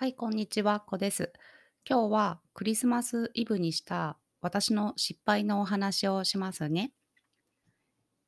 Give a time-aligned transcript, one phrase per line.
[0.00, 1.32] はい、こんにちは、こです。
[1.84, 6.92] 今日はクリスマスイブにした私の失敗のお話をしますね。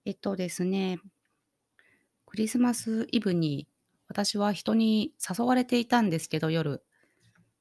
[0.04, 0.98] えっとですね、
[2.26, 3.68] クリスマスイブに
[4.08, 6.82] 私は人に誘われていたんですけど、夜。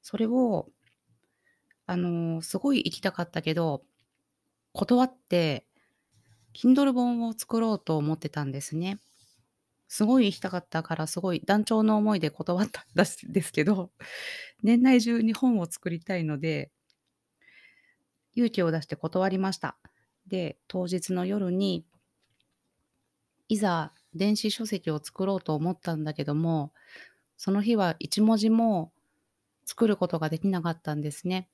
[0.02, 0.70] それを、
[1.86, 3.84] あの、すごい行きたかったけど、
[4.73, 5.68] 断って、
[6.55, 8.97] Kindle 本を作ろうと思ってたんですね。
[9.89, 13.92] すごい行きたかったから、すごい断腸の思いで断ったんですけど、
[14.64, 16.71] 年内中に本を作りたいので
[18.36, 19.78] 勇気を出して断りました。
[20.28, 21.86] で、当日の夜に
[23.47, 26.71] いざ電子書籍を作ろうと思ったんだけども、
[27.36, 28.94] その日は1文字も
[29.66, 31.50] 作ることができなかったんですね。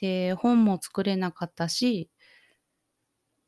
[0.00, 2.10] で、本も作れなかったし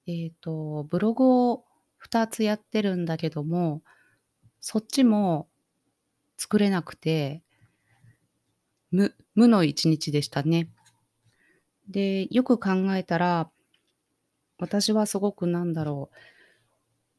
[0.07, 1.65] えっと、ブログを
[1.98, 3.82] 2つやってるんだけども、
[4.60, 5.48] そっちも
[6.38, 7.43] 作れなくて
[8.93, 10.68] 無無の1日でしたね。
[11.88, 13.51] で、よく考えたら、
[14.59, 16.16] 私はすごくなんだろう、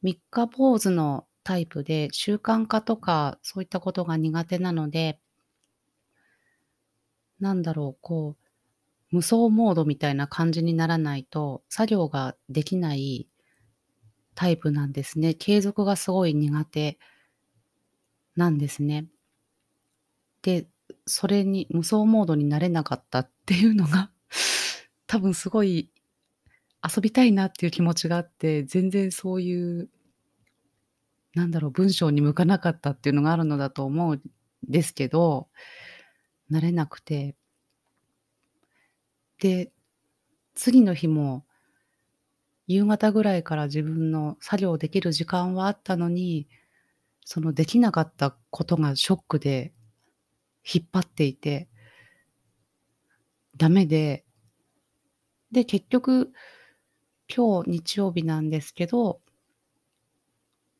[0.02, 5.20] 三日坊主のタイプで、習慣化とかそういったことが苦手なので
[7.40, 8.36] なんだろう、こ
[9.12, 13.28] う、無双モードみたいな感じにならないと、作業ができない
[14.38, 15.34] タイプなんですね。
[15.34, 16.96] 継続がすごい苦手
[18.36, 19.08] なんですね。
[20.42, 20.68] で、
[21.06, 24.12] それに無双モードになれなかったっていうのが、
[25.08, 25.90] 多分すごい
[26.88, 29.90] 遊びたいなっていう気持ちがあって、全然そういう
[31.34, 34.22] なんだろう、文章に向かなかったっていうのがあるのだと思うん
[34.62, 35.48] ですけど、
[36.48, 37.34] なれなくて
[39.40, 39.72] で、
[40.54, 41.44] 次の日も
[42.68, 46.48] 夕方ぐらいから自分の作業できる時間はあったのに、
[47.24, 49.72] そのできなかったことがショックで
[50.64, 51.68] 引っ張っていて
[53.56, 54.24] ダメで
[55.50, 56.32] で、結局、
[57.34, 59.20] 今日日曜日なんですけど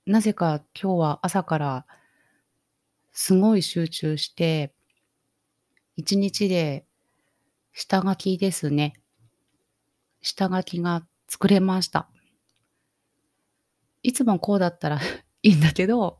[0.06, 1.86] なぜか今日は朝から
[3.12, 4.72] すごい集中して
[5.98, 6.86] 1日で
[7.74, 8.94] 下書きですね。
[10.22, 12.08] 下書きが作れました。
[14.02, 14.98] いつもこうだったら
[15.42, 16.18] いいんだけど、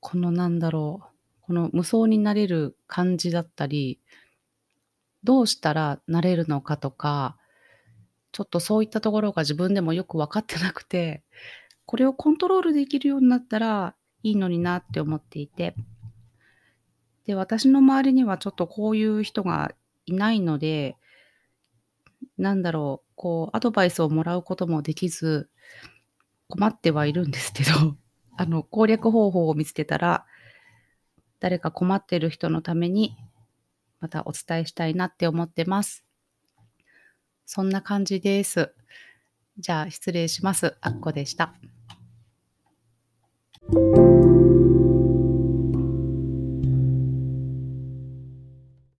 [0.00, 4.00] このなんだろう、この無双になれる感じだったり、
[5.24, 7.36] どうしたらなれるのかとか、
[8.32, 11.22] ちょっとそういったところが自分でもよく分かってなくて、
[11.86, 15.74] これをコントロールできるようになったらいいのになって思っていて。
[17.24, 19.72] で、私の周りにはちょっとこういう人が
[20.06, 20.96] いないので
[22.38, 25.50] なんだろう、こうアドバイスをもらうこともできず、
[26.48, 27.96] 困ってはいるんですけど、
[28.36, 30.24] あの、攻略方法を見つけたら、
[31.40, 33.16] 誰か困ってる人のために、
[34.00, 36.04] またお伝えしたいなって思ってます。
[37.44, 38.72] そんな感じです。
[39.58, 40.76] じゃあ失礼します。
[40.80, 41.54] あっこでした。